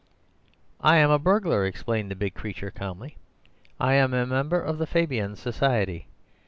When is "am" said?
0.97-1.11, 3.93-4.13